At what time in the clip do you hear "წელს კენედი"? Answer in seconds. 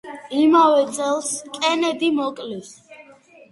0.95-2.11